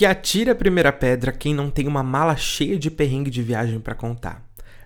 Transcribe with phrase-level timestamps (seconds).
[0.00, 3.78] Que atire a primeira pedra quem não tem uma mala cheia de perrengue de viagem
[3.78, 4.42] para contar.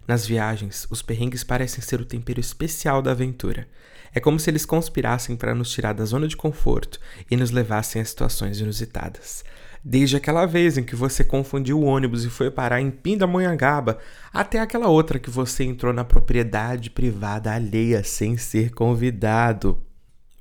[0.08, 3.68] Nas viagens, os perrengues parecem ser o tempero especial da aventura.
[4.12, 6.98] É como se eles conspirassem para nos tirar da zona de conforto
[7.30, 9.44] e nos levassem a situações inusitadas.
[9.84, 14.00] Desde aquela vez em que você confundiu o ônibus e foi parar em Pindamonhangaba,
[14.32, 19.80] até aquela outra que você entrou na propriedade privada alheia sem ser convidado.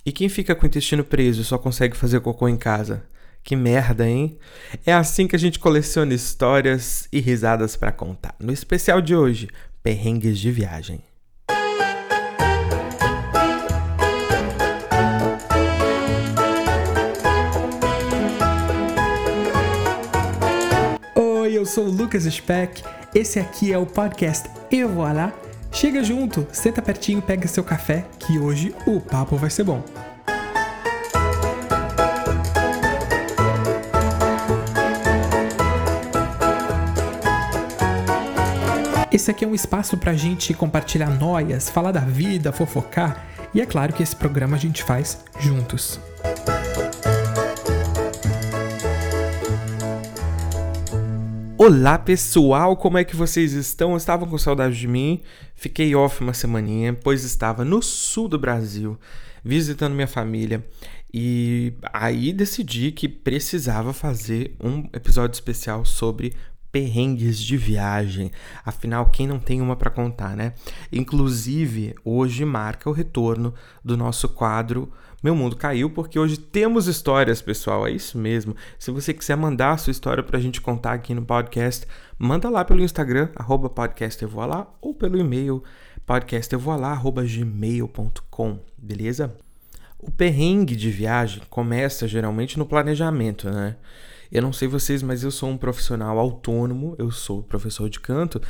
[0.03, 3.12] E quem fica com o intestino preso e só consegue fazer cocô em casa?
[3.43, 4.37] Que merda, hein?
[4.85, 8.35] É assim que a gente coleciona histórias e risadas para contar.
[8.39, 9.49] No especial de hoje,
[9.83, 11.01] perrengues de viagem.
[21.63, 22.83] eu sou o Lucas Speck.
[23.15, 25.31] Esse aqui é o podcast Eu Vou Lá.
[25.71, 29.81] Chega junto, senta pertinho, pega seu café, que hoje o papo vai ser bom.
[39.13, 43.65] Esse aqui é um espaço pra gente compartilhar noias, falar da vida, fofocar, e é
[43.67, 45.99] claro que esse programa a gente faz juntos.
[51.55, 53.95] Olá pessoal, como é que vocês estão?
[53.95, 55.21] Estavam com saudade de mim?
[55.53, 58.97] Fiquei off uma semaninha, pois estava no sul do Brasil,
[59.45, 60.65] visitando minha família.
[61.13, 66.33] E aí decidi que precisava fazer um episódio especial sobre
[66.73, 68.29] perrengues de viagem.
[68.65, 70.53] Afinal, quem não tem uma para contar, né?
[70.91, 74.91] Inclusive, hoje marca o retorno do nosso quadro
[75.23, 77.87] meu mundo caiu porque hoje temos histórias, pessoal.
[77.87, 78.53] É isso mesmo.
[78.77, 81.87] Se você quiser mandar a sua história para a gente contar aqui no podcast,
[82.19, 85.63] manda lá pelo Instagram, arroba podcast eu vou lá, ou pelo e-mail
[86.05, 89.33] podcast eu vou lá, arroba gmail.com, beleza?
[89.97, 93.77] O perrengue de viagem começa geralmente no planejamento, né?
[94.33, 98.41] Eu não sei vocês, mas eu sou um profissional autônomo, eu sou professor de canto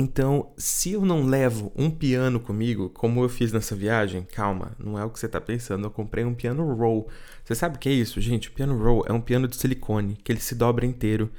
[0.00, 4.96] então, se eu não levo um piano comigo, como eu fiz nessa viagem, calma, não
[4.96, 5.86] é o que você está pensando.
[5.86, 7.08] Eu comprei um piano roll.
[7.44, 8.48] Você sabe o que é isso, gente?
[8.48, 11.32] O piano roll é um piano de silicone que ele se dobra inteiro.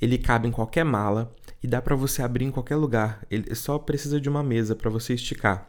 [0.00, 3.26] Ele cabe em qualquer mala e dá para você abrir em qualquer lugar.
[3.28, 5.68] Ele só precisa de uma mesa para você esticar.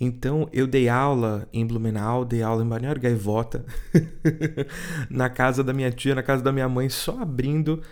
[0.00, 3.64] Então, eu dei aula em Blumenau, dei aula em Balneário Gaivota,
[5.10, 7.82] na casa da minha tia, na casa da minha mãe, só abrindo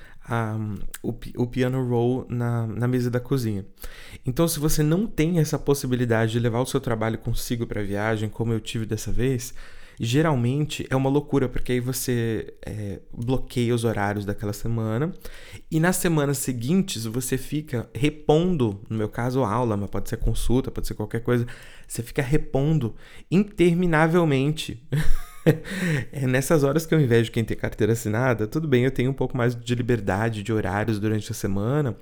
[1.03, 3.65] o, o piano roll na, na mesa da cozinha.
[4.25, 7.85] Então, se você não tem essa possibilidade de levar o seu trabalho consigo para a
[7.85, 9.53] viagem, como eu tive dessa vez,
[9.99, 15.13] geralmente é uma loucura, porque aí você é, bloqueia os horários daquela semana
[15.71, 20.71] e nas semanas seguintes você fica repondo, no meu caso, aula, mas pode ser consulta,
[20.71, 21.47] pode ser qualquer coisa,
[21.87, 22.95] você fica repondo
[23.31, 24.87] interminavelmente.
[26.13, 28.47] é nessas horas que eu invejo quem tem carteira assinada.
[28.47, 31.97] Tudo bem, eu tenho um pouco mais de liberdade de horários durante a semana,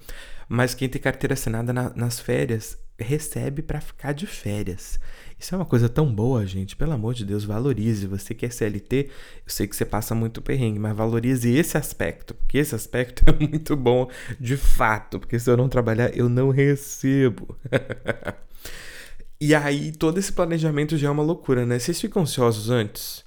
[0.48, 4.98] mas quem tem carteira assinada na, nas férias recebe para ficar de férias.
[5.38, 6.76] Isso é uma coisa tão boa, gente.
[6.76, 8.06] Pelo amor de Deus, valorize.
[8.06, 12.34] Você que é CLT, eu sei que você passa muito perrengue, mas valorize esse aspecto,
[12.34, 14.08] porque esse aspecto é muito bom
[14.40, 17.56] de fato, porque se eu não trabalhar, eu não recebo.
[19.40, 21.78] e aí, todo esse planejamento já é uma loucura, né?
[21.78, 23.23] Vocês ficam ansiosos antes?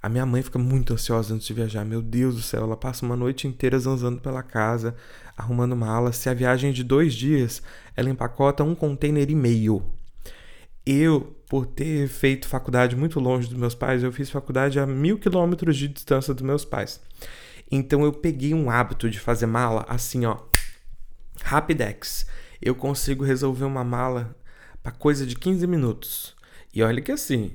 [0.00, 1.84] A minha mãe fica muito ansiosa antes de viajar.
[1.84, 4.94] Meu Deus do céu, ela passa uma noite inteira zanzando pela casa,
[5.36, 6.12] arrumando mala.
[6.12, 7.62] Se a viagem é de dois dias,
[7.96, 9.82] ela empacota um container e meio.
[10.86, 15.18] Eu, por ter feito faculdade muito longe dos meus pais, eu fiz faculdade a mil
[15.18, 17.00] quilômetros de distância dos meus pais.
[17.70, 20.38] Então eu peguei um hábito de fazer mala assim, ó,
[21.42, 22.26] rapidex.
[22.62, 24.34] Eu consigo resolver uma mala
[24.82, 26.36] para coisa de 15 minutos.
[26.72, 27.52] E olha que assim,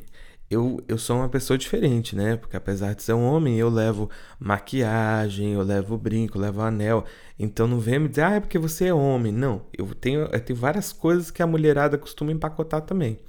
[0.54, 2.38] eu, eu sou uma pessoa diferente, né?
[2.38, 4.10] Porque apesar de ser um homem, eu levo
[4.40, 7.06] maquiagem, eu levo brinco, eu levo anel.
[7.38, 9.32] Então não vem me dizer, ah, é porque você é homem.
[9.32, 13.20] Não, eu tenho, eu tenho várias coisas que a mulherada costuma empacotar também.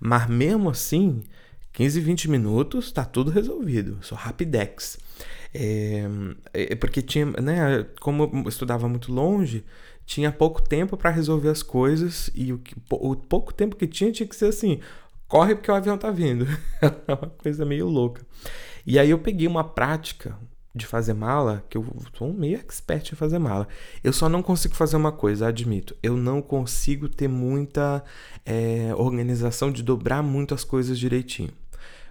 [0.00, 1.22] Mas mesmo assim,
[1.72, 3.98] 15, 20 minutos, tá tudo resolvido.
[4.02, 4.98] Sou rapidex.
[5.54, 6.04] É,
[6.52, 7.86] é porque tinha, né?
[8.00, 9.64] Como eu estudava muito longe,
[10.04, 12.60] tinha pouco tempo para resolver as coisas e o,
[12.90, 14.80] o pouco tempo que tinha tinha que ser assim
[15.28, 16.46] corre porque o avião tá vindo.
[16.82, 18.22] é uma coisa meio louca.
[18.86, 20.38] E aí eu peguei uma prática
[20.74, 21.86] de fazer mala, que eu
[22.18, 23.68] sou meio expert em fazer mala.
[24.02, 25.96] Eu só não consigo fazer uma coisa, admito.
[26.02, 28.02] Eu não consigo ter muita
[28.44, 31.52] é, organização de dobrar muito as coisas direitinho.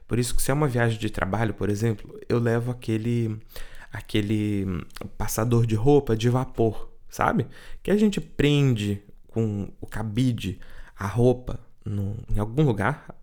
[0.07, 3.37] Por isso que se é uma viagem de trabalho, por exemplo, eu levo aquele
[3.91, 4.65] aquele
[5.17, 7.45] passador de roupa de vapor, sabe?
[7.83, 10.59] Que a gente prende com o cabide
[10.97, 13.15] a roupa no, em algum lugar,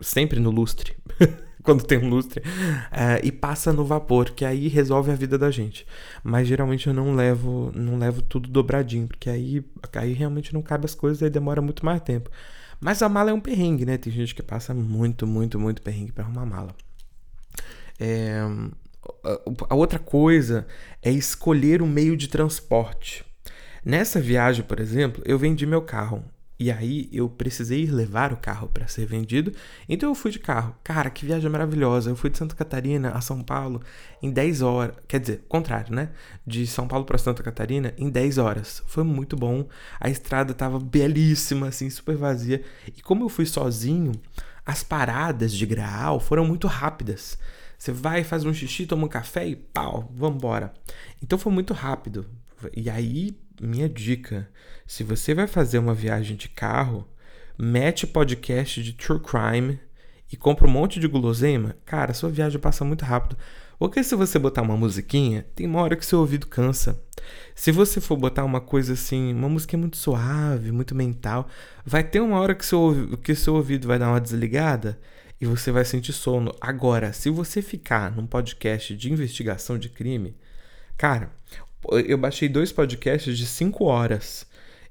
[0.00, 0.96] sempre no lustre,
[1.62, 2.42] quando tem um lustre,
[2.90, 5.86] é, e passa no vapor, que aí resolve a vida da gente.
[6.22, 9.64] Mas geralmente eu não levo, não levo tudo dobradinho, porque aí,
[9.94, 12.30] aí realmente não cabe as coisas, aí demora muito mais tempo.
[12.80, 13.96] Mas a mala é um perrengue, né?
[13.96, 16.74] Tem gente que passa muito, muito, muito perrengue para arrumar mala.
[18.00, 18.40] É,
[19.68, 20.66] a outra coisa
[21.00, 23.24] é escolher o um meio de transporte.
[23.84, 26.24] Nessa viagem, por exemplo, eu vendi meu carro.
[26.62, 29.52] E aí eu precisei levar o carro para ser vendido,
[29.88, 30.76] então eu fui de carro.
[30.84, 32.08] Cara, que viagem maravilhosa.
[32.08, 33.82] Eu fui de Santa Catarina a São Paulo
[34.22, 34.94] em 10 horas.
[35.08, 36.10] Quer dizer, contrário, né?
[36.46, 38.80] De São Paulo para Santa Catarina em 10 horas.
[38.86, 39.66] Foi muito bom.
[39.98, 42.62] A estrada tava belíssima, assim, super vazia.
[42.96, 44.12] E como eu fui sozinho,
[44.64, 47.36] as paradas de Graal foram muito rápidas.
[47.76, 50.72] Você vai, faz um xixi, toma um café e pau, vambora.
[51.20, 52.24] Então foi muito rápido.
[52.76, 54.48] E aí, minha dica:
[54.86, 57.08] se você vai fazer uma viagem de carro,
[57.58, 59.78] mete podcast de true crime
[60.32, 63.36] e compra um monte de guloseima, cara, sua viagem passa muito rápido.
[63.78, 67.02] Porque se você botar uma musiquinha, tem uma hora que seu ouvido cansa.
[67.54, 71.48] Se você for botar uma coisa assim, uma música muito suave, muito mental,
[71.84, 74.98] vai ter uma hora que seu, que seu ouvido vai dar uma desligada
[75.40, 76.54] e você vai sentir sono.
[76.60, 80.36] Agora, se você ficar num podcast de investigação de crime,
[80.96, 81.32] cara,
[82.06, 84.46] eu baixei dois podcasts de 5 horas.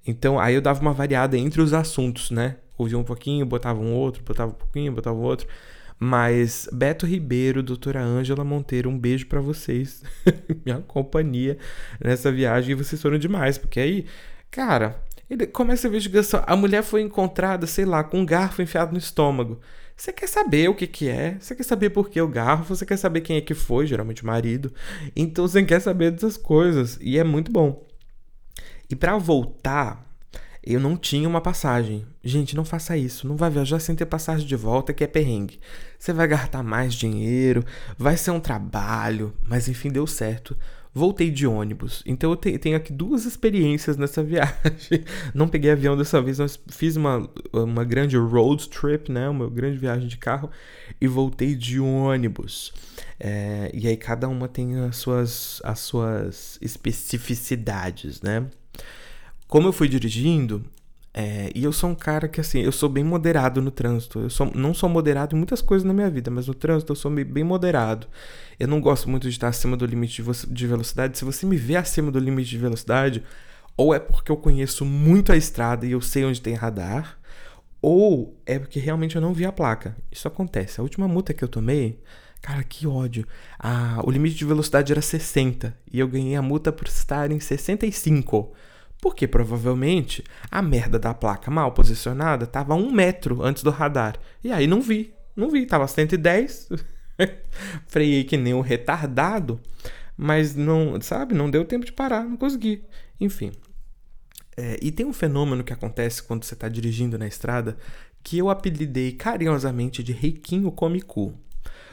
[0.06, 2.58] Então, aí eu dava uma variada entre os assuntos, né?
[2.78, 5.48] Ouvia um pouquinho, botava um outro, botava um pouquinho, botava outro.
[6.00, 10.04] Mas Beto Ribeiro, doutora Ângela Monteiro, um beijo para vocês.
[10.66, 11.60] Minha companhia
[12.04, 12.72] nessa viagem.
[12.72, 14.06] E vocês foram demais, porque aí,
[14.50, 15.00] cara,
[15.30, 16.44] ele começa a investigação.
[16.48, 19.62] A mulher foi encontrada, sei lá, com um garfo enfiado no estômago.
[20.02, 22.84] Você quer saber o que, que é, você quer saber por que o garfo, você
[22.88, 24.74] quer saber quem é que foi, geralmente o marido.
[25.16, 27.86] Então você quer saber dessas coisas e é muito bom.
[28.90, 30.04] E para voltar,
[30.66, 32.04] eu não tinha uma passagem.
[32.24, 33.28] Gente, não faça isso.
[33.28, 35.60] Não vai viajar sem ter passagem de volta, que é perrengue.
[36.00, 37.64] Você vai gastar mais dinheiro,
[37.96, 40.58] vai ser um trabalho, mas enfim, deu certo
[40.94, 42.04] voltei de ônibus.
[42.06, 45.04] Então eu tenho aqui duas experiências nessa viagem.
[45.34, 49.30] Não peguei avião dessa vez, mas fiz uma, uma grande road trip, né?
[49.30, 50.50] Uma grande viagem de carro
[51.00, 52.74] e voltei de ônibus.
[53.20, 58.48] É, e aí cada uma tem as suas, as suas especificidades, né?
[59.48, 60.64] Como eu fui dirigindo,
[61.14, 64.20] é, e eu sou um cara que, assim, eu sou bem moderado no trânsito.
[64.20, 66.96] Eu sou, não sou moderado em muitas coisas na minha vida, mas no trânsito eu
[66.96, 68.08] sou bem moderado.
[68.60, 71.18] Eu não gosto muito de estar acima do limite de, de velocidade.
[71.18, 73.24] Se você me vê acima do limite de velocidade,
[73.76, 77.20] ou é porque eu conheço muito a estrada e eu sei onde tem radar,
[77.82, 79.98] ou é porque realmente eu não vi a placa.
[80.12, 80.80] Isso acontece.
[80.80, 82.00] A última multa que eu tomei,
[82.42, 83.28] cara, que ódio.
[83.60, 87.40] Ah, o limite de velocidade era 60 e eu ganhei a multa por estar em
[87.40, 88.54] 65.
[89.02, 94.16] Porque provavelmente a merda da placa mal posicionada estava um metro antes do radar.
[94.44, 96.70] E aí não vi, não vi, tava 110.
[97.88, 99.60] Freiei que nem um retardado,
[100.16, 102.84] mas não, sabe, não deu tempo de parar, não consegui.
[103.20, 103.52] Enfim.
[104.56, 107.78] É, e tem um fenômeno que acontece quando você está dirigindo na estrada
[108.24, 111.34] que eu apelidei carinhosamente de riquinho come cu.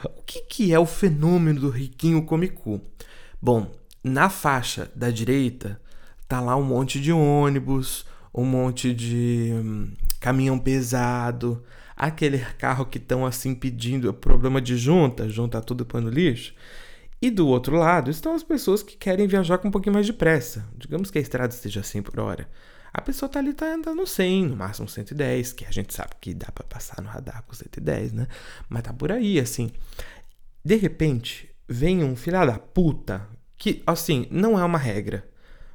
[0.03, 2.81] O que, que é o fenômeno do riquinho come cu?
[3.41, 3.71] Bom,
[4.03, 5.81] na faixa da direita
[6.29, 11.63] tá lá um monte de ônibus, um monte de hum, caminhão pesado,
[11.97, 16.53] aquele carro que estão assim pedindo problema de junta, junta tudo para no lixo.
[17.19, 20.13] E do outro lado estão as pessoas que querem viajar com um pouquinho mais de
[20.13, 20.65] pressa.
[20.77, 22.47] Digamos que a estrada esteja 100 por hora.
[22.93, 26.33] A pessoa tá ali, tá andando 100, no máximo 110, que a gente sabe que
[26.33, 28.27] dá para passar no radar com 110, né?
[28.69, 29.71] Mas tá por aí, assim.
[30.63, 33.27] De repente, vem um filho da puta
[33.57, 35.27] que, assim, não é uma regra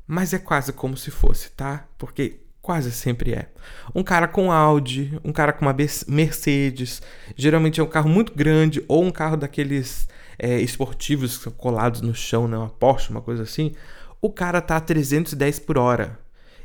[0.06, 1.86] mas é quase como se fosse, tá?
[1.98, 3.50] Porque quase sempre é.
[3.94, 5.76] Um cara com Audi, um cara com uma
[6.08, 7.02] Mercedes,
[7.36, 10.08] geralmente é um carro muito grande ou um carro daqueles
[10.38, 12.56] é, esportivos que são colados no chão, né?
[12.56, 13.72] uma Porsche, uma coisa assim.
[14.20, 16.18] O cara tá a 310 por hora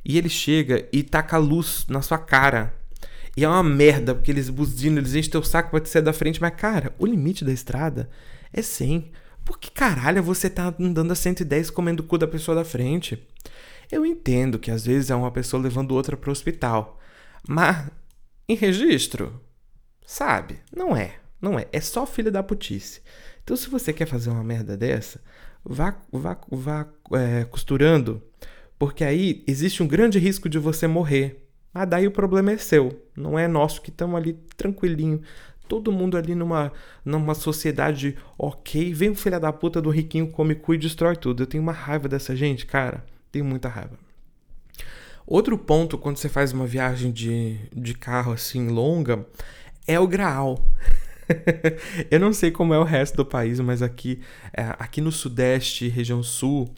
[0.03, 2.73] e ele chega e taca a luz na sua cara.
[3.35, 6.13] E é uma merda, porque eles buzinam, eles enchem teu saco pra te sair da
[6.13, 8.09] frente, mas cara, o limite da estrada
[8.51, 9.11] é 100.
[9.49, 13.27] Por que caralho você tá andando a 110 comendo o cu da pessoa da frente?
[13.91, 16.99] Eu entendo que às vezes é uma pessoa levando outra para o hospital,
[17.47, 17.89] mas
[18.47, 19.41] em registro,
[20.05, 20.59] sabe?
[20.71, 21.67] Não é, não é.
[21.71, 23.01] É só filha da putice.
[23.43, 25.19] Então, se você quer fazer uma merda dessa,
[25.65, 28.21] vá, vá, vá é, costurando,
[28.77, 31.49] porque aí existe um grande risco de você morrer.
[31.73, 35.23] Mas daí o problema é seu, não é nosso que estamos ali tranquilinho
[35.69, 36.73] todo mundo ali numa,
[37.05, 38.91] numa sociedade ok.
[38.93, 41.43] Vem o filho da puta do riquinho, come cu e destrói tudo.
[41.43, 43.05] Eu tenho uma raiva dessa gente, cara.
[43.31, 43.97] Tenho muita raiva.
[45.25, 49.25] Outro ponto, quando você faz uma viagem de, de carro assim longa,
[49.87, 50.67] é o Graal.
[52.09, 54.19] eu não sei como é o resto do país, mas aqui,
[54.51, 56.73] é, aqui no Sudeste, região Sul,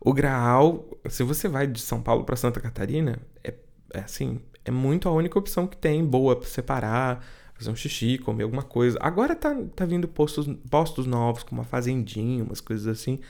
[0.00, 3.54] o Graal, se você vai de São Paulo para Santa Catarina, é,
[3.94, 7.24] é, assim, é muito a única opção que tem, boa para separar,
[7.62, 8.98] fazer um xixi, comer alguma coisa.
[9.00, 13.20] Agora tá, tá vindo postos, postos novos, com uma fazendinha, umas coisas assim.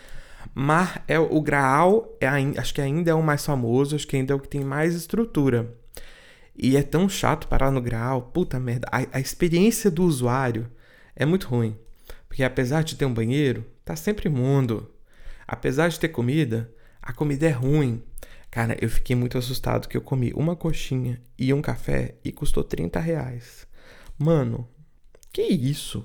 [0.54, 4.32] Mas é o Graal, é, acho que ainda é o mais famoso, acho que ainda
[4.32, 5.72] é o que tem mais estrutura.
[6.56, 8.88] E é tão chato parar no Graal, puta merda.
[8.90, 10.70] A, a experiência do usuário
[11.14, 11.76] é muito ruim.
[12.28, 14.90] Porque apesar de ter um banheiro, tá sempre imundo.
[15.46, 16.70] Apesar de ter comida,
[17.00, 18.02] a comida é ruim.
[18.50, 22.62] Cara, eu fiquei muito assustado que eu comi uma coxinha e um café e custou
[22.62, 23.66] 30 reais.
[24.18, 24.68] Mano,
[25.32, 26.04] que isso?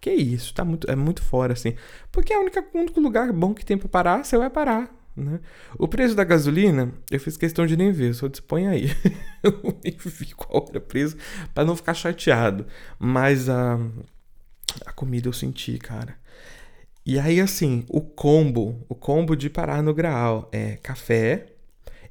[0.00, 0.54] Que isso?
[0.54, 1.74] Tá muito, é muito fora, assim.
[2.12, 2.42] Porque é o
[2.74, 4.94] único, lugar bom que tem pra parar, você vai parar.
[5.16, 5.40] Né?
[5.76, 8.86] O preço da gasolina, eu fiz questão de nem ver, só dispõe aí.
[9.42, 11.16] eu fico a hora preso
[11.52, 12.66] para não ficar chateado.
[12.98, 13.78] Mas a,
[14.86, 16.16] a comida eu senti, cara.
[17.04, 21.46] E aí, assim, o combo, o combo de parar no Graal é café.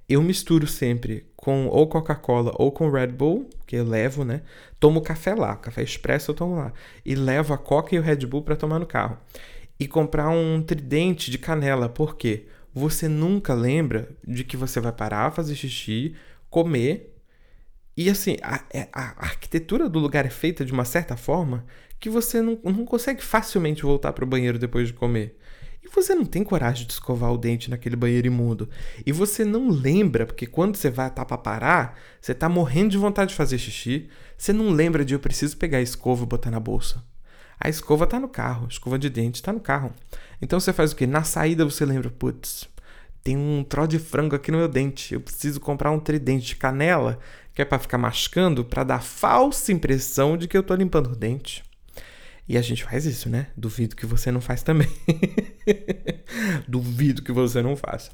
[0.09, 4.41] Eu misturo sempre com ou Coca-Cola ou com Red Bull, que eu levo, né?
[4.79, 6.71] Tomo café lá, café expresso eu tomo lá.
[7.05, 9.17] E levo a Coca e o Red Bull para tomar no carro.
[9.77, 12.47] E comprar um tridente de canela, por quê?
[12.73, 16.15] Você nunca lembra de que você vai parar, fazer xixi,
[16.49, 17.13] comer.
[17.95, 21.65] E assim, a, é, a arquitetura do lugar é feita de uma certa forma
[21.99, 25.37] que você não, não consegue facilmente voltar para o banheiro depois de comer.
[25.87, 28.69] E você não tem coragem de escovar o dente naquele banheiro imundo.
[29.05, 32.97] E você não lembra, porque quando você vai tá para parar, você tá morrendo de
[32.97, 36.51] vontade de fazer xixi, você não lembra de eu preciso pegar a escova e botar
[36.51, 37.01] na bolsa.
[37.59, 39.93] A escova tá no carro, a escova de dente tá no carro.
[40.41, 41.07] Então você faz o quê?
[41.07, 42.67] Na saída você lembra, putz,
[43.23, 45.13] tem um tró de frango aqui no meu dente.
[45.13, 47.17] Eu preciso comprar um tridente de canela,
[47.53, 51.15] que é para ficar mascando, para dar falsa impressão de que eu tô limpando o
[51.15, 51.63] dente.
[52.47, 53.47] E a gente faz isso, né?
[53.57, 54.87] Duvido que você não faz também.
[56.67, 58.11] Duvido que você não faça.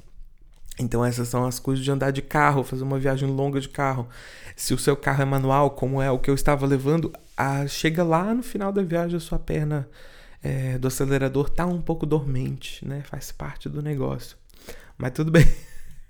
[0.79, 4.07] Então essas são as coisas de andar de carro, fazer uma viagem longa de carro.
[4.55, 8.03] Se o seu carro é manual, como é o que eu estava levando, a, chega
[8.03, 9.87] lá no final da viagem a sua perna
[10.41, 13.01] é, do acelerador tá um pouco dormente, né?
[13.03, 14.35] Faz parte do negócio.
[14.97, 15.45] Mas tudo bem.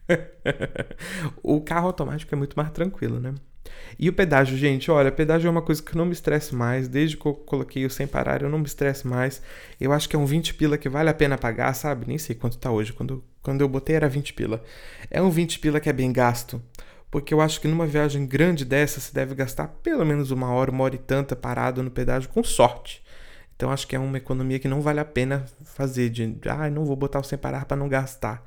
[1.43, 3.35] o carro automático é muito mais tranquilo, né?
[3.97, 6.87] E o pedágio, gente, olha, pedágio é uma coisa que não me estresse mais.
[6.87, 9.41] Desde que eu coloquei o sem parar, eu não me estresse mais.
[9.79, 12.07] Eu acho que é um 20 pila que vale a pena pagar, sabe?
[12.07, 12.93] Nem sei quanto tá hoje.
[12.93, 14.63] Quando, quando eu botei era 20 pila.
[15.09, 16.61] É um 20 pila que é bem gasto.
[17.11, 20.71] Porque eu acho que numa viagem grande dessa, você deve gastar pelo menos uma hora,
[20.71, 23.03] uma hora e tanta parado no pedágio, com sorte.
[23.55, 26.09] Então acho que é uma economia que não vale a pena fazer.
[26.09, 28.43] De, ah, não vou botar o sem parar para não gastar.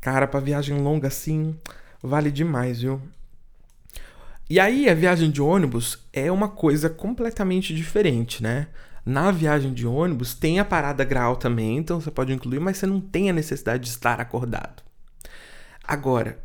[0.00, 1.56] Cara, para viagem longa assim,
[2.00, 3.02] vale demais, viu?
[4.48, 8.68] E aí a viagem de ônibus é uma coisa completamente diferente, né?
[9.04, 12.86] Na viagem de ônibus tem a parada grau também, então você pode incluir, mas você
[12.86, 14.84] não tem a necessidade de estar acordado.
[15.82, 16.38] Agora,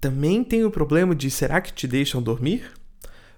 [0.00, 2.70] também tem o problema de será que te deixam dormir?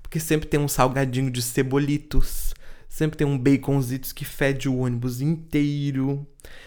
[0.02, 2.54] Porque sempre tem um salgadinho de cebolitos,
[2.88, 6.26] sempre tem um baconzitos que fede o ônibus inteiro,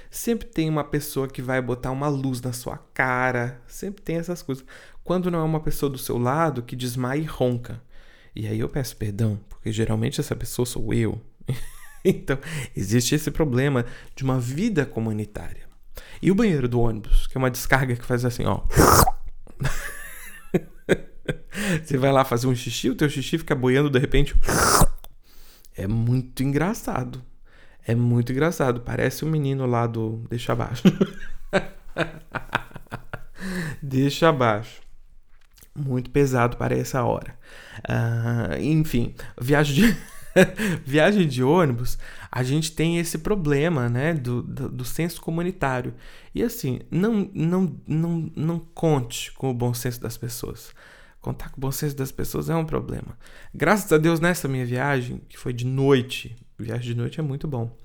[0.10, 4.42] sempre tem uma pessoa que vai botar uma luz na sua cara, sempre tem essas
[4.42, 4.66] coisas
[5.04, 7.82] quando não é uma pessoa do seu lado que desmaia e ronca.
[8.36, 11.20] E aí eu peço perdão, porque geralmente essa pessoa sou eu.
[12.06, 12.38] então,
[12.76, 13.86] existe esse problema
[14.16, 15.68] de uma vida comunitária.
[16.22, 18.62] E o banheiro do ônibus, que é uma descarga que faz assim, ó.
[21.84, 24.36] Você vai lá fazer um xixi, o teu xixi fica boiando de repente.
[25.84, 27.22] É muito engraçado.
[27.88, 28.82] É muito engraçado.
[28.82, 30.84] Parece um menino lá do Deixa Abaixo.
[33.82, 34.82] Deixa abaixo
[35.80, 37.36] muito pesado para essa hora.
[37.80, 39.98] Uh, enfim, viagem de,
[40.86, 41.98] viagem de ônibus,
[42.32, 45.94] a gente tem esse problema, né, do, do, do, senso comunitário.
[46.36, 50.72] E assim, não, não, não, não conte com o bom senso das pessoas.
[51.22, 53.18] Contar com o bom senso das pessoas é um problema.
[53.54, 57.48] Graças a Deus, nessa minha viagem, que foi de noite, viagem de noite é muito
[57.48, 57.76] bom.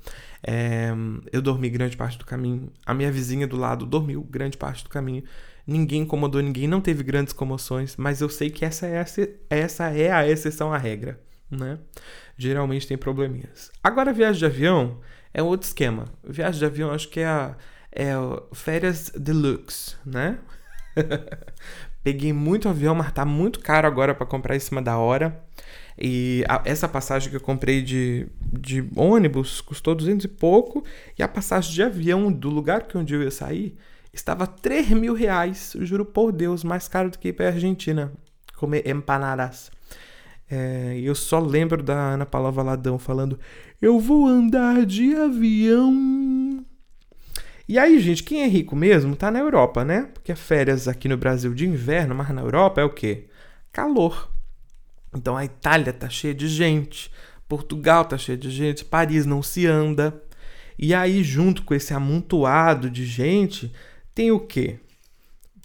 [0.46, 0.90] É,
[1.32, 2.72] eu dormi grande parte do caminho.
[2.86, 5.24] A minha vizinha do lado dormiu grande parte do caminho
[5.66, 9.06] ninguém incomodou ninguém, não teve grandes comoções, mas eu sei que essa é a,
[9.50, 11.78] essa é a exceção à regra, né?
[12.36, 13.70] Geralmente tem probleminhas.
[13.82, 15.00] Agora, viagem de avião
[15.32, 16.06] é outro esquema.
[16.22, 17.56] Viagem de avião acho que é a,
[17.92, 18.12] é
[18.52, 20.38] férias deluxe, né?
[22.04, 25.42] Peguei muito avião, mas tá muito caro agora para comprar em cima da hora.
[25.98, 30.84] E a, essa passagem que eu comprei de, de ônibus custou 200 e pouco.
[31.18, 33.74] E a passagem de avião do lugar que onde eu ia sair
[34.12, 38.12] estava 3 mil reais, juro por Deus, mais caro do que ir para a Argentina
[38.54, 39.70] comer empanadas.
[40.50, 43.40] É, eu só lembro da Ana Paula Valadão falando:
[43.80, 46.64] Eu vou andar de avião.
[47.66, 50.10] E aí, gente, quem é rico mesmo tá na Europa, né?
[50.12, 53.26] Porque férias aqui no Brasil de inverno, mas na Europa é o quê?
[53.72, 54.30] Calor.
[55.14, 57.10] Então a Itália tá cheia de gente,
[57.48, 60.22] Portugal tá cheia de gente, Paris não se anda.
[60.78, 63.72] E aí, junto com esse amontoado de gente,
[64.14, 64.78] tem o quê?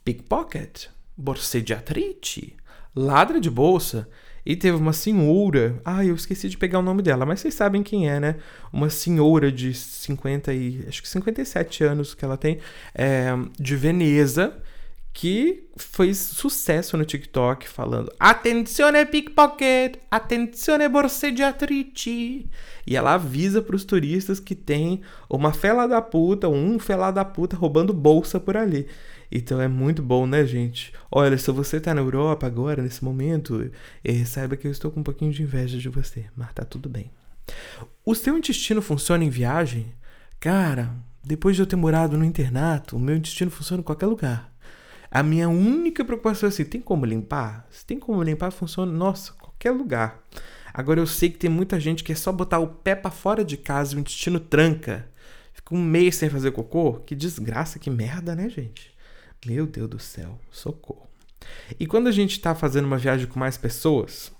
[0.06, 0.88] Pickpocket,
[1.18, 2.56] borseggiatrice,
[2.96, 4.08] ladra de bolsa.
[4.50, 7.84] E teve uma senhora, ah, eu esqueci de pegar o nome dela, mas vocês sabem
[7.84, 8.36] quem é, né?
[8.74, 12.58] Uma senhora de 50 e acho que 57 anos que ela tem,
[12.96, 13.27] é,
[13.60, 14.58] de Veneza,
[15.13, 22.50] que fez sucesso no TikTok falando Attenzione pickpocket, attenzione borseggiatrice.
[22.88, 27.24] E ela avisa para os turistas que tem uma fela da puta, um fela da
[27.24, 28.88] puta roubando bolsa por ali.
[29.31, 30.91] Então é muito bom, né, gente?
[31.12, 33.71] Olha, se você tá na Europa agora, nesse momento,
[34.03, 36.89] eh, saiba que eu estou com um pouquinho de inveja de você, mas tá tudo
[36.89, 37.12] bem.
[38.05, 39.93] O seu intestino funciona em viagem?
[40.39, 44.51] Cara, depois de eu ter morado no internato, o meu intestino funciona em qualquer lugar.
[45.12, 47.67] A minha única preocupação é assim: tem como limpar?
[47.69, 50.24] Se tem como limpar, funciona, nossa, qualquer lugar.
[50.74, 53.43] Agora eu sei que tem muita gente que é só botar o pé para fora
[53.43, 55.07] de casa e o intestino tranca.
[55.51, 56.93] Fica um mês sem fazer cocô.
[56.93, 58.93] Que desgraça, que merda, né, gente?
[59.46, 61.08] Meu Deus do céu, socorro.
[61.79, 64.31] E quando a gente está fazendo uma viagem com mais pessoas,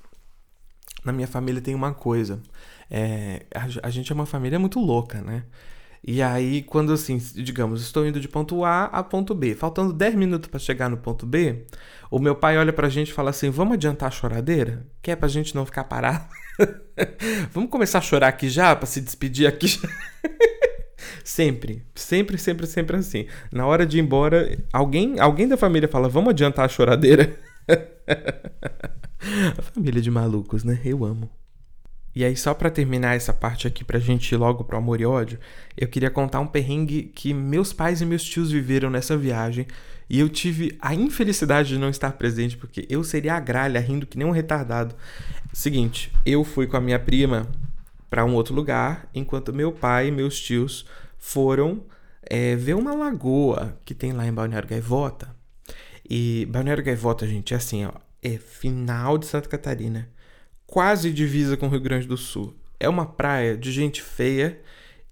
[1.03, 2.41] na minha família tem uma coisa.
[2.89, 5.44] É, a, a, gente é uma família muito louca, né?
[6.03, 10.15] E aí, quando assim, digamos, estou indo de ponto A a ponto B, faltando 10
[10.15, 11.65] minutos para chegar no ponto B,
[12.10, 14.86] o meu pai olha pra gente e fala assim: vamos adiantar a choradeira?
[15.01, 16.25] Que é pra gente não ficar parado?
[17.51, 19.88] vamos começar a chorar aqui já, para se despedir aqui já?
[21.24, 23.25] Sempre, sempre, sempre, sempre assim.
[23.51, 27.36] Na hora de ir embora, alguém, alguém da família fala: "Vamos adiantar a choradeira".
[29.58, 30.79] a família de malucos, né?
[30.84, 31.29] Eu amo.
[32.15, 35.06] E aí, só para terminar essa parte aqui pra gente ir logo pro amor e
[35.06, 35.39] ódio,
[35.77, 39.68] eu queria contar um perrengue que meus pais e meus tios viveram nessa viagem.
[40.10, 44.07] E eu tive a infelicidade de não estar presente, porque eu seria a gralha rindo
[44.07, 44.96] que nem um retardado.
[45.53, 47.48] Seguinte, eu fui com a minha prima
[48.09, 50.85] para um outro lugar, enquanto meu pai e meus tios
[51.17, 51.83] foram
[52.22, 55.35] é, ver uma lagoa que tem lá em Balneário Gaivota.
[56.09, 57.91] E Balneário Gaivota, gente, é assim, ó,
[58.22, 60.09] é final de Santa Catarina,
[60.65, 62.55] quase divisa com o Rio Grande do Sul.
[62.79, 64.59] É uma praia de gente feia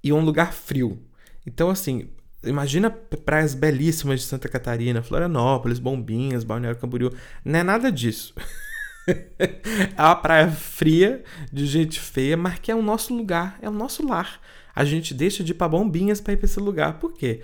[0.03, 0.99] e um lugar frio.
[1.45, 2.09] Então, assim,
[2.43, 7.11] imagina praias belíssimas de Santa Catarina, Florianópolis, Bombinhas, Balneário Camboriú.
[7.43, 8.33] Não é nada disso.
[9.07, 13.73] é uma praia fria, de gente feia, mas que é o nosso lugar, é o
[13.73, 14.41] nosso lar.
[14.75, 16.99] A gente deixa de ir pra bombinhas pra ir pra esse lugar.
[16.99, 17.41] Por quê?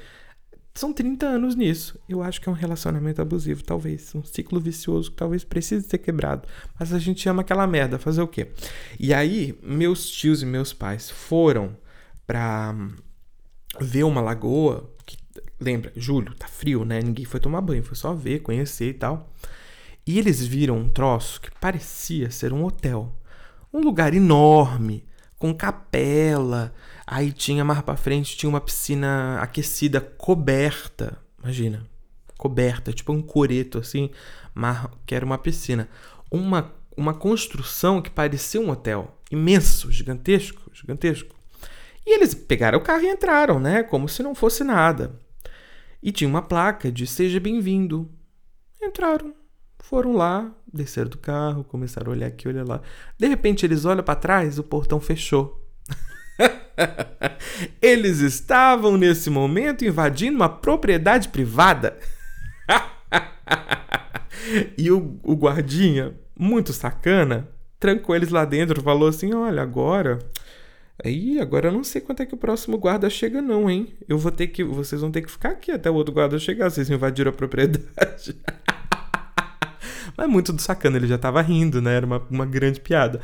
[0.76, 2.00] São 30 anos nisso.
[2.10, 4.14] Eu acho que é um relacionamento abusivo, talvez.
[4.16, 6.48] Um ciclo vicioso que talvez precise ser quebrado.
[6.80, 8.00] Mas a gente ama aquela merda.
[8.00, 8.48] Fazer o quê?
[9.00, 11.78] E aí, meus tios e meus pais foram
[12.26, 12.76] pra
[13.80, 14.92] ver uma lagoa.
[15.06, 15.18] Que,
[15.60, 17.00] lembra, julho, tá frio, né?
[17.02, 19.32] Ninguém foi tomar banho, foi só ver, conhecer e tal.
[20.06, 23.14] E eles viram um troço que parecia ser um hotel.
[23.74, 25.06] Um lugar enorme,
[25.38, 26.74] com capela.
[27.08, 31.18] Aí tinha mais pra frente, tinha uma piscina aquecida, coberta.
[31.42, 31.86] Imagina,
[32.38, 34.10] coberta, tipo um coreto assim,
[34.54, 35.90] mas que era uma piscina.
[36.30, 39.18] Uma, uma construção que parecia um hotel.
[39.32, 41.34] Imenso, gigantesco, gigantesco.
[42.06, 43.84] E eles pegaram o carro e entraram, né?
[43.84, 45.18] Como se não fosse nada.
[46.02, 48.12] E tinha uma placa de seja bem-vindo.
[48.82, 49.34] Entraram.
[49.84, 52.82] Foram lá, desceram do carro, começaram a olhar aqui, olhar lá.
[53.20, 55.62] De repente eles olham para trás, o portão fechou.
[57.82, 61.98] eles estavam nesse momento invadindo uma propriedade privada.
[64.78, 70.20] e o, o guardinha, muito sacana, trancou eles lá dentro, falou assim: "Olha, agora
[71.04, 73.94] Aí, agora eu não sei quanto é que o próximo guarda chega, não, hein?
[74.08, 74.64] Eu vou ter que.
[74.64, 76.70] Vocês vão ter que ficar aqui até o outro guarda chegar.
[76.70, 78.38] Vocês invadiram a propriedade.
[80.16, 81.96] Mas muito do sacana, ele já tava rindo, né?
[81.96, 83.20] Era uma, uma grande piada.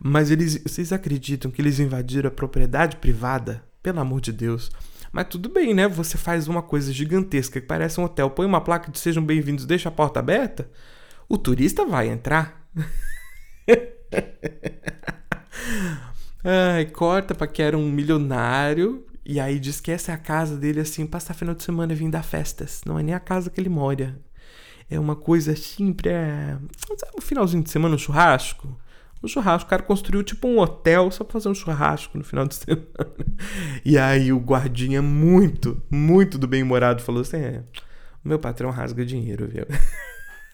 [0.00, 0.62] Mas eles.
[0.62, 3.62] Vocês acreditam que eles invadiram a propriedade privada?
[3.82, 4.70] Pelo amor de Deus.
[5.12, 5.86] Mas tudo bem, né?
[5.88, 9.66] Você faz uma coisa gigantesca que parece um hotel, põe uma placa de sejam bem-vindos,
[9.66, 10.70] deixa a porta aberta.
[11.28, 12.66] O turista vai entrar.
[16.44, 19.06] Ai, corta pra que era um milionário.
[19.24, 21.96] E aí diz que essa é a casa dele, assim, passar final de semana e
[21.96, 22.80] vir dar festas.
[22.84, 24.18] Não é nem a casa que ele mora.
[24.92, 26.60] É uma coisa assim pra.
[26.76, 28.78] Sabe, um finalzinho de semana, um churrasco?
[29.22, 29.66] Um churrasco.
[29.66, 32.86] O cara construiu tipo um hotel só pra fazer um churrasco no final de semana.
[33.82, 37.62] E aí o guardinha, muito, muito do bem-humorado, falou assim: é,
[38.22, 39.64] meu patrão rasga dinheiro, viu?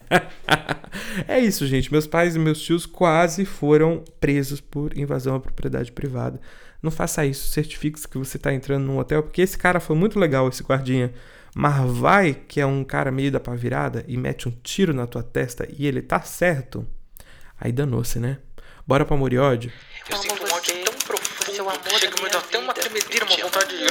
[1.27, 1.91] é isso, gente.
[1.91, 6.39] Meus pais e meus tios quase foram presos por invasão à propriedade privada.
[6.81, 7.49] Não faça isso.
[7.49, 11.13] Certifique-se que você está entrando num hotel, porque esse cara foi muito legal, esse guardinha.
[11.55, 15.23] Mas vai que é um cara meio da pavirada e mete um tiro na tua
[15.23, 16.85] testa e ele tá certo.
[17.59, 18.37] Aí danou-se, né?
[18.85, 19.71] Bora pra amor e ódio?
[20.09, 23.77] Eu sinto um ódio tão profundo chega a me dar até uma tremedeira, uma vontade
[23.77, 23.85] de...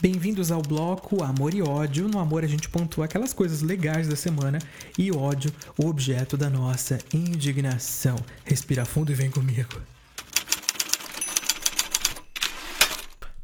[0.00, 2.06] Bem-vindos ao bloco Amor e Ódio.
[2.08, 4.60] No amor a gente pontua aquelas coisas legais da semana
[4.96, 8.14] e ódio, o objeto da nossa indignação.
[8.44, 9.82] Respira fundo e vem comigo.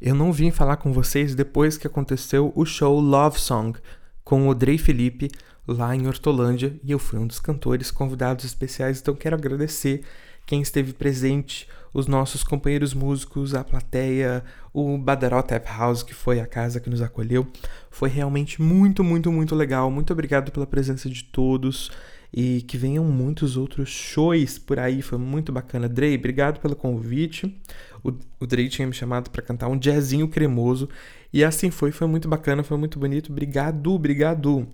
[0.01, 3.79] Eu não vim falar com vocês depois que aconteceu o show Love Song
[4.23, 5.29] com o Drey Felipe
[5.65, 10.03] lá em Hortolândia e eu fui um dos cantores convidados especiais, então quero agradecer
[10.45, 16.39] quem esteve presente, os nossos companheiros músicos, a plateia, o Badaró Tap House, que foi
[16.39, 17.47] a casa que nos acolheu.
[17.89, 19.89] Foi realmente muito, muito, muito legal.
[19.89, 21.89] Muito obrigado pela presença de todos
[22.31, 25.01] e que venham muitos outros shows por aí.
[25.01, 25.89] Foi muito bacana.
[25.89, 27.59] Drey, obrigado pelo convite.
[28.05, 30.87] O, o Drey tinha me chamado para cantar um jazzinho cremoso
[31.33, 31.91] e assim foi.
[31.91, 33.31] Foi muito bacana, foi muito bonito.
[33.31, 34.67] Obrigado, obrigado.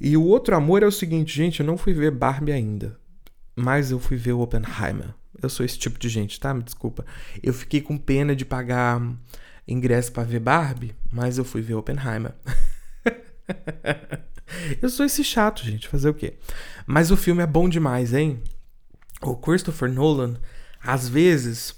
[0.00, 3.02] E o outro amor é o seguinte, gente, eu não fui ver Barbie ainda
[3.54, 5.14] mas eu fui ver o Oppenheimer.
[5.40, 6.52] Eu sou esse tipo de gente, tá?
[6.54, 7.04] Me desculpa.
[7.42, 9.00] Eu fiquei com pena de pagar
[9.66, 12.34] ingresso para ver Barbie, mas eu fui ver Oppenheimer.
[14.80, 15.88] eu sou esse chato, gente.
[15.88, 16.34] Fazer o quê?
[16.86, 18.42] Mas o filme é bom demais, hein?
[19.20, 20.36] O Christopher Nolan,
[20.82, 21.74] às vezes,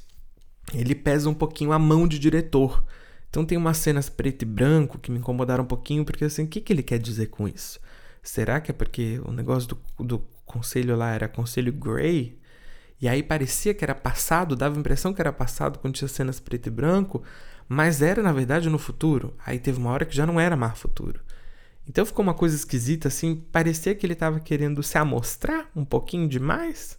[0.73, 2.85] ele pesa um pouquinho a mão de diretor.
[3.29, 6.47] Então tem umas cenas preto e branco que me incomodaram um pouquinho, porque assim, o
[6.47, 7.81] que, que ele quer dizer com isso?
[8.23, 12.39] Será que é porque o negócio do, do conselho lá era conselho Grey?
[13.01, 16.41] E aí parecia que era passado, dava a impressão que era passado quando tinha cenas
[16.41, 17.23] preto e branco,
[17.69, 19.35] mas era na verdade no futuro.
[19.45, 21.21] Aí teve uma hora que já não era mais futuro.
[21.87, 26.29] Então ficou uma coisa esquisita assim, parecia que ele estava querendo se amostrar um pouquinho
[26.29, 26.99] demais.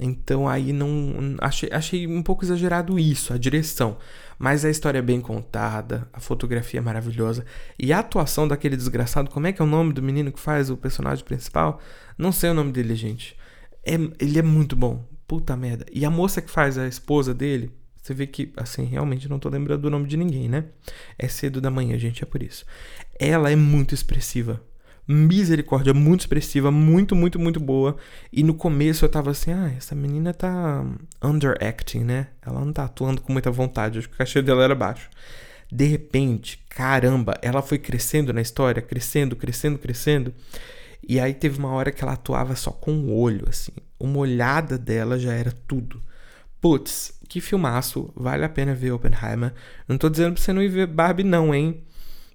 [0.00, 3.96] Então aí não achei, achei um pouco exagerado isso, a direção.
[4.38, 7.44] Mas a história é bem contada, a fotografia é maravilhosa
[7.78, 10.70] e a atuação daquele desgraçado, como é que é o nome do menino que faz
[10.70, 11.80] o personagem principal?
[12.18, 13.36] Não sei o nome dele, gente.
[13.84, 15.04] É, ele é muito bom.
[15.26, 15.86] Puta merda.
[15.92, 17.70] E a moça que faz a esposa dele,
[18.02, 20.64] você vê que, assim, realmente não tô lembrando do nome de ninguém, né?
[21.18, 22.64] É cedo da manhã, gente, é por isso.
[23.18, 24.60] Ela é muito expressiva
[25.06, 27.96] misericórdia, muito expressiva, muito, muito, muito boa.
[28.32, 30.84] E no começo eu tava assim, ah, essa menina tá
[31.22, 32.28] underacting, né?
[32.44, 35.08] Ela não tá atuando com muita vontade, acho que o cachê dela era baixo.
[35.70, 40.32] De repente, caramba, ela foi crescendo na história, crescendo, crescendo, crescendo.
[41.06, 43.72] E aí teve uma hora que ela atuava só com o olho, assim.
[43.98, 46.00] Uma olhada dela já era tudo.
[46.60, 49.52] Putz, que filmaço, vale a pena ver Oppenheimer.
[49.86, 51.84] Não tô dizendo pra você não ir ver Barbie, não, hein?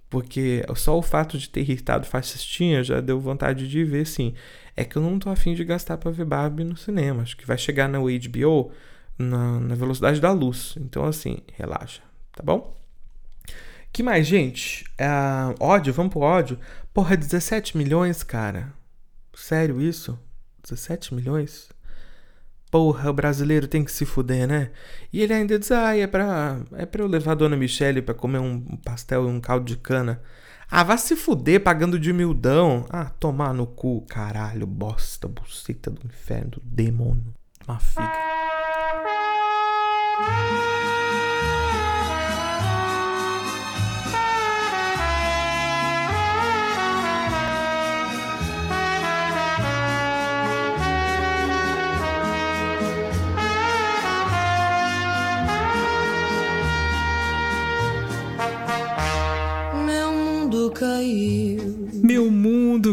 [0.09, 4.33] Porque só o fato de ter irritado fascistinha já deu vontade de ver, sim.
[4.75, 7.21] É que eu não tô afim de gastar pra ver Barbie no cinema.
[7.21, 8.71] Acho que vai chegar na HBO
[9.17, 10.75] na, na velocidade da luz.
[10.79, 12.75] Então, assim, relaxa, tá bom?
[13.91, 14.85] Que mais, gente?
[14.99, 16.59] Uh, ódio, vamos pro ódio.
[16.93, 18.73] Porra, 17 milhões, cara.
[19.35, 20.17] Sério isso?
[20.63, 21.69] 17 milhões?
[22.71, 24.69] Porra, o brasileiro tem que se fuder, né?
[25.11, 28.13] E ele ainda diz: ah, é pra, é pra eu levar a dona Michele pra
[28.13, 30.21] comer um pastel e um caldo de cana.
[30.69, 32.85] Ah, vá se fuder pagando de humildão.
[32.89, 37.33] Ah, tomar no cu, caralho, bosta, buceta do inferno, demônio.
[37.67, 38.29] Uma fica.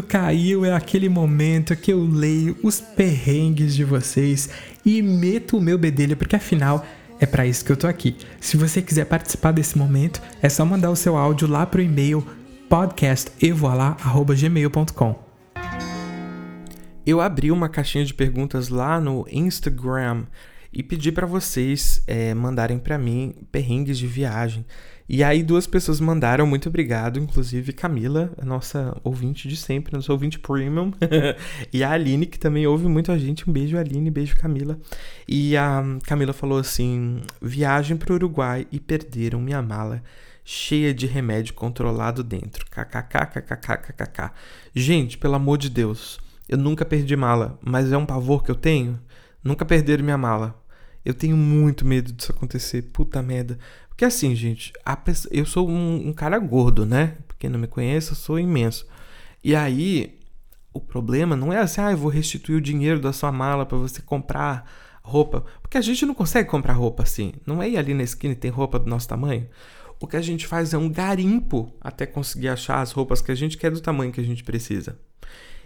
[0.07, 4.49] Caiu é aquele momento que eu leio os perrengues de vocês
[4.85, 6.85] e meto o meu bedelho, porque afinal
[7.19, 8.15] é para isso que eu tô aqui.
[8.39, 12.25] Se você quiser participar desse momento, é só mandar o seu áudio lá pro e-mail
[12.69, 15.27] podcastevoalá@gmail.com.
[17.05, 20.25] Eu abri uma caixinha de perguntas lá no Instagram
[20.71, 24.65] e pedi para vocês é, mandarem para mim perrengues de viagem.
[25.09, 30.11] E aí duas pessoas mandaram, muito obrigado, inclusive Camila, a nossa ouvinte de sempre, nossa
[30.11, 30.91] ouvinte premium,
[31.71, 33.49] e a Aline, que também ouve muito a gente.
[33.49, 34.77] Um beijo, Aline, beijo, Camila.
[35.25, 40.03] E a Camila falou assim: viagem para o Uruguai e perderam minha mala
[40.49, 42.65] cheia de remédio controlado dentro.
[42.67, 44.31] KKKKKKKK.
[44.73, 48.55] Gente, pelo amor de Deus, eu nunca perdi mala, mas é um pavor que eu
[48.55, 48.97] tenho.
[49.43, 50.61] Nunca perderam minha mala.
[51.03, 52.81] Eu tenho muito medo disso acontecer.
[52.93, 53.57] Puta merda.
[53.97, 54.71] Porque assim, gente,
[55.03, 57.15] pessoa, eu sou um, um, cara gordo, né?
[57.39, 58.85] Quem não me conhece, eu sou imenso.
[59.43, 60.19] E aí,
[60.71, 63.75] o problema não é assim, ah, eu vou restituir o dinheiro da sua mala para
[63.75, 65.43] você comprar roupa.
[65.63, 67.33] Porque a gente não consegue comprar roupa assim.
[67.43, 69.49] Não é ir ali na esquina e tem roupa do nosso tamanho.
[69.99, 73.35] O que a gente faz é um garimpo até conseguir achar as roupas que a
[73.35, 74.99] gente quer do tamanho que a gente precisa.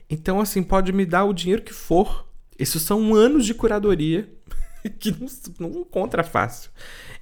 [0.09, 2.25] Então, assim, pode me dar o dinheiro que for.
[2.57, 4.31] Esses são anos de curadoria
[4.99, 5.27] que não,
[5.59, 6.71] não encontra fácil.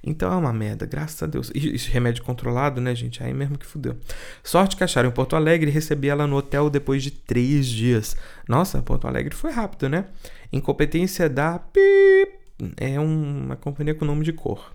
[0.02, 1.50] Então é uma merda, graças a Deus.
[1.54, 3.22] E remédio controlado, né, gente?
[3.22, 3.96] Aí mesmo que fudeu.
[4.42, 8.16] Sorte que acharam em Porto Alegre e recebi ela no hotel depois de três dias.
[8.48, 10.06] Nossa, Porto Alegre foi rápido, né?
[10.52, 12.40] Incompetência da PIP.
[12.76, 14.74] É uma companhia com nome de cor.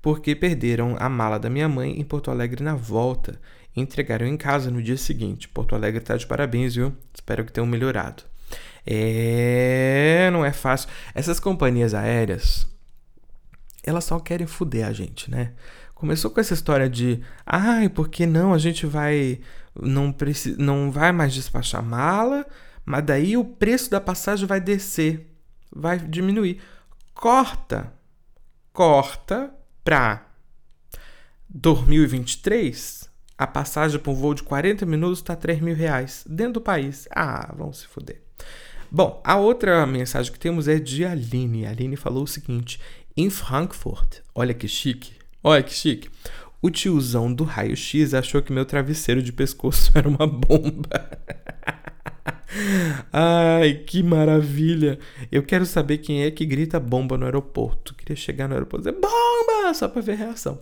[0.00, 3.40] Porque perderam a mala da minha mãe em Porto Alegre na volta.
[3.76, 5.48] Entregaram em casa no dia seguinte.
[5.48, 6.92] Porto Alegre tá de parabéns, viu?
[7.12, 8.22] Espero que tenham melhorado.
[8.86, 10.88] É, não é fácil.
[11.14, 12.66] Essas companhias aéreas,
[13.82, 15.52] elas só querem fuder a gente, né?
[15.94, 18.52] Começou com essa história de, ai, por que não?
[18.52, 19.40] A gente vai
[19.80, 22.46] não precisa, não vai mais despachar mala,
[22.84, 25.34] mas daí o preço da passagem vai descer,
[25.74, 26.60] vai diminuir.
[27.12, 27.92] Corta,
[28.72, 30.26] corta para
[31.48, 36.60] 2023, a passagem para um voo de 40 minutos está 3 mil reais dentro do
[36.60, 37.08] país.
[37.14, 38.23] Ah, vão se fuder.
[38.94, 41.66] Bom, a outra mensagem que temos é de Aline.
[41.66, 42.78] A Aline falou o seguinte:
[43.16, 46.08] em Frankfurt, olha que chique, olha que chique.
[46.62, 51.10] O tiozão do raio-x achou que meu travesseiro de pescoço era uma bomba.
[53.12, 55.00] Ai, que maravilha!
[55.32, 57.96] Eu quero saber quem é que grita bomba no aeroporto.
[57.96, 59.74] Queria chegar no aeroporto e dizer bomba!
[59.74, 60.60] Só pra ver a reação.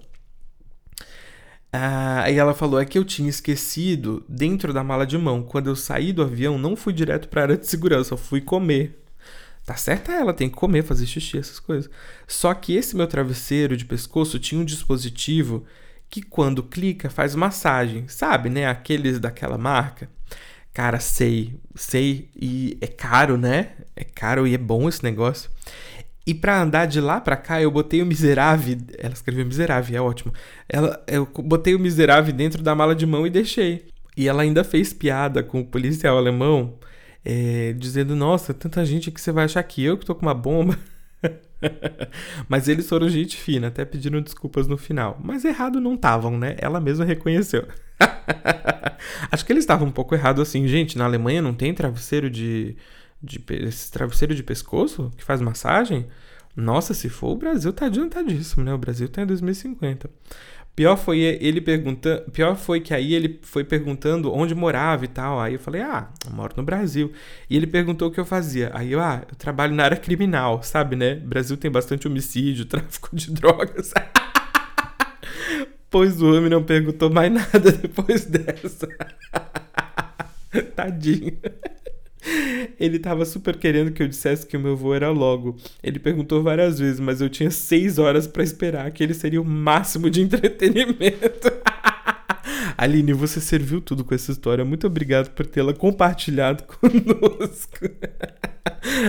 [1.72, 5.42] Ah, aí ela falou: é que eu tinha esquecido dentro da mala de mão.
[5.42, 8.98] Quando eu saí do avião, não fui direto para a área de segurança, fui comer.
[9.64, 11.90] Tá certa ela, tem que comer, fazer xixi, essas coisas.
[12.26, 15.64] Só que esse meu travesseiro de pescoço tinha um dispositivo
[16.11, 18.66] que quando clica faz massagem, sabe, né?
[18.66, 20.11] Aqueles daquela marca.
[20.74, 23.72] Cara, sei, sei, e é caro, né?
[23.94, 25.50] É caro e é bom esse negócio.
[26.26, 28.78] E para andar de lá para cá, eu botei o miserável.
[28.98, 30.32] Ela escreveu miserável, é ótimo.
[30.68, 33.87] Ela, eu botei o miserável dentro da mala de mão e deixei.
[34.16, 36.74] E ela ainda fez piada com o policial alemão,
[37.24, 40.35] é, dizendo: Nossa, tanta gente que você vai achar que eu que tô com uma
[40.35, 40.78] bomba.
[42.48, 45.18] Mas eles foram gente fina, até pediram desculpas no final.
[45.22, 46.56] Mas errado não estavam, né?
[46.58, 47.66] Ela mesma reconheceu.
[49.30, 50.98] Acho que eles estavam um pouco errado assim, gente.
[50.98, 52.76] Na Alemanha não tem travesseiro de
[53.22, 56.06] de esse travesseiro de pescoço que faz massagem,
[56.56, 58.74] nossa, se for o Brasil tá adiantadíssimo, né?
[58.74, 60.11] O Brasil tá em 2050.
[60.74, 65.38] Pior foi ele perguntando, pior foi que aí ele foi perguntando onde morava e tal.
[65.38, 67.12] Aí eu falei: "Ah, eu moro no Brasil".
[67.48, 68.70] E ele perguntou o que eu fazia.
[68.74, 71.14] Aí eu: "Ah, eu trabalho na área criminal, sabe, né?
[71.24, 73.92] O Brasil tem bastante homicídio, tráfico de drogas".
[75.90, 78.88] pois o homem não perguntou mais nada depois dessa.
[80.74, 81.38] Tadinho.
[82.78, 85.56] Ele tava super querendo que eu dissesse que o meu voo era logo.
[85.82, 89.44] Ele perguntou várias vezes, mas eu tinha seis horas para esperar, que ele seria o
[89.44, 91.52] máximo de entretenimento.
[92.76, 94.64] Aline, você serviu tudo com essa história.
[94.64, 97.88] Muito obrigado por tê-la compartilhado conosco.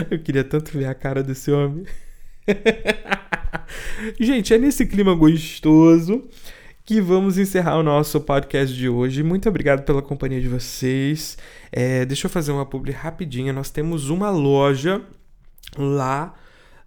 [0.09, 1.85] Eu queria tanto ver a cara desse homem.
[4.19, 6.27] Gente, é nesse clima gostoso
[6.85, 9.23] que vamos encerrar o nosso podcast de hoje.
[9.23, 11.37] Muito obrigado pela companhia de vocês.
[11.71, 13.53] É, deixa eu fazer uma publi rapidinha.
[13.53, 15.01] Nós temos uma loja
[15.77, 16.33] lá.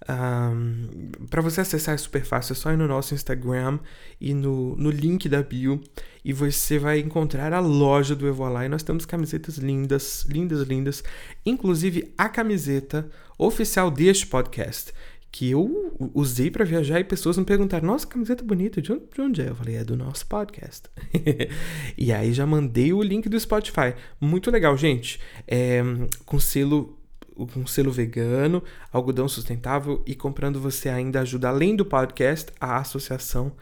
[0.09, 3.79] Um, para você acessar é super fácil, é só ir no nosso Instagram
[4.21, 5.83] e no, no link da bio
[6.25, 11.03] e você vai encontrar a loja do Evoalá e nós temos camisetas lindas, lindas, lindas,
[11.45, 14.93] inclusive a camiseta oficial deste podcast
[15.31, 19.21] que eu usei para viajar e pessoas me perguntaram: Nossa, camiseta bonita, de onde, de
[19.21, 19.49] onde é?
[19.49, 20.89] Eu falei: É do nosso podcast.
[21.97, 23.95] e aí já mandei o link do Spotify.
[24.21, 25.21] Muito legal, gente.
[25.47, 25.83] É,
[26.25, 26.99] com selo
[27.53, 33.53] com selo vegano, algodão sustentável e comprando você ainda ajuda, além do podcast, a associação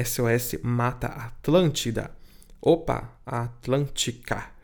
[0.00, 2.12] SOS Mata Atlântida.
[2.60, 4.55] Opa, Atlântica.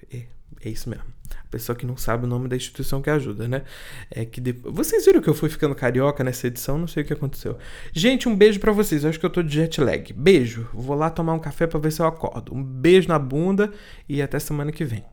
[0.65, 1.13] É, isso mesmo
[1.53, 3.63] pessoa que não sabe o nome da instituição que ajuda, né?
[4.11, 4.75] É que depois...
[4.75, 6.79] Vocês viram que eu fui ficando carioca nessa edição?
[6.79, 7.59] Não sei o que aconteceu.
[7.93, 9.05] Gente, um beijo para vocês.
[9.05, 10.13] Eu acho que eu tô de jet lag.
[10.15, 10.67] Beijo.
[10.73, 12.55] Vou lá tomar um café para ver se eu acordo.
[12.55, 13.71] Um beijo na bunda
[14.09, 15.05] e até semana que vem.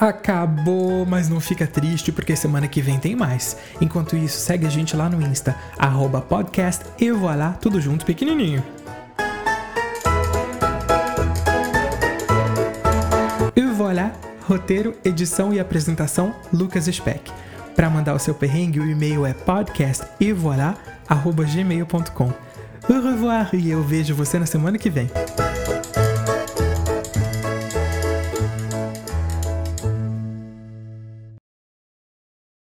[0.00, 3.56] Acabou, mas não fica triste porque semana que vem tem mais.
[3.80, 8.62] Enquanto isso, segue a gente lá no Insta, arroba podcast e voilá, tudo junto pequenininho.
[13.56, 14.12] E voilà,
[14.48, 17.30] roteiro, edição e apresentação, Lucas Speck.
[17.74, 22.32] Para mandar o seu perrengue, o e-mail é podcastevoilà.gmail.com.
[22.88, 25.10] Au revoir e eu vejo você na semana que vem.